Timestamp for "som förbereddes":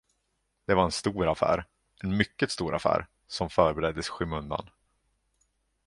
3.27-4.07